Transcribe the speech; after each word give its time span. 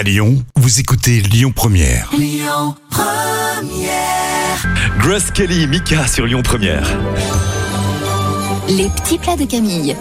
À 0.00 0.02
Lyon, 0.02 0.42
vous 0.56 0.80
écoutez 0.80 1.20
Lyon 1.20 1.52
Première. 1.54 2.10
Grace 4.98 5.30
Kelly, 5.30 5.66
Mika 5.66 6.06
sur 6.06 6.24
Lyon 6.24 6.40
Première. 6.42 6.88
Les 8.66 8.88
petits 8.88 9.18
plats 9.18 9.36
de 9.36 9.44
Camille. 9.44 9.94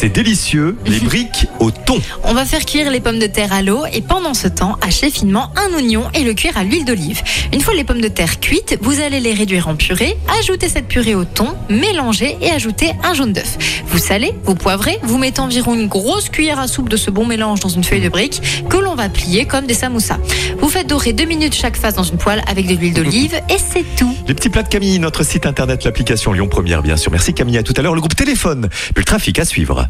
C'est 0.00 0.08
délicieux, 0.08 0.78
les 0.86 0.98
briques 1.00 1.46
au 1.58 1.70
thon. 1.70 2.00
On 2.24 2.32
va 2.32 2.46
faire 2.46 2.64
cuire 2.64 2.90
les 2.90 3.00
pommes 3.00 3.18
de 3.18 3.26
terre 3.26 3.52
à 3.52 3.60
l'eau 3.60 3.84
et 3.92 4.00
pendant 4.00 4.32
ce 4.32 4.48
temps, 4.48 4.78
hacher 4.80 5.10
finement 5.10 5.52
un 5.56 5.74
oignon 5.74 6.04
et 6.14 6.24
le 6.24 6.32
cuire 6.32 6.56
à 6.56 6.64
l'huile 6.64 6.86
d'olive. 6.86 7.20
Une 7.52 7.60
fois 7.60 7.74
les 7.74 7.84
pommes 7.84 8.00
de 8.00 8.08
terre 8.08 8.40
cuites, 8.40 8.78
vous 8.80 9.02
allez 9.02 9.20
les 9.20 9.34
réduire 9.34 9.68
en 9.68 9.76
purée, 9.76 10.16
ajouter 10.40 10.70
cette 10.70 10.88
purée 10.88 11.14
au 11.14 11.26
thon, 11.26 11.48
mélanger 11.68 12.38
et 12.40 12.50
ajouter 12.50 12.92
un 13.04 13.12
jaune 13.12 13.34
d'œuf. 13.34 13.58
Vous 13.88 13.98
salez, 13.98 14.32
vous 14.44 14.54
poivrez, 14.54 14.98
vous 15.02 15.18
mettez 15.18 15.40
environ 15.40 15.74
une 15.74 15.86
grosse 15.86 16.30
cuillère 16.30 16.60
à 16.60 16.66
soupe 16.66 16.88
de 16.88 16.96
ce 16.96 17.10
bon 17.10 17.26
mélange 17.26 17.60
dans 17.60 17.68
une 17.68 17.84
feuille 17.84 18.00
de 18.00 18.08
brique 18.08 18.40
que 18.70 18.78
l'on 18.78 18.94
va 18.94 19.10
plier 19.10 19.44
comme 19.44 19.66
des 19.66 19.74
samoussas. 19.74 20.16
Vous 20.60 20.70
faites 20.70 20.86
dorer 20.86 21.12
deux 21.12 21.26
minutes 21.26 21.54
chaque 21.54 21.76
face 21.76 21.92
dans 21.92 22.04
une 22.04 22.16
poêle 22.16 22.42
avec 22.48 22.66
de 22.66 22.74
l'huile 22.74 22.94
d'olive 22.94 23.34
et 23.50 23.58
c'est 23.58 23.84
tout. 23.98 24.16
Les 24.26 24.32
petits 24.32 24.48
plats 24.48 24.62
de 24.62 24.68
Camille, 24.68 24.98
notre 24.98 25.24
site 25.24 25.44
internet, 25.44 25.84
l'application 25.84 26.32
Lyon 26.32 26.48
Première, 26.48 26.82
bien 26.82 26.96
sûr. 26.96 27.12
Merci 27.12 27.34
Camille, 27.34 27.58
à 27.58 27.62
tout 27.62 27.74
à 27.76 27.82
l'heure. 27.82 27.94
Le 27.94 28.00
groupe 28.00 28.16
téléphone, 28.16 28.70
puis 28.94 29.02
le 29.02 29.04
trafic 29.04 29.38
à 29.38 29.44
suivre. 29.44 29.89